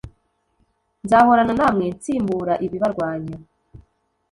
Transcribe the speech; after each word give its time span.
Nzahorana 1.05 1.53
namwe 1.59 1.85
nsimbura 1.95 2.53
ibibarwanya 2.65 3.37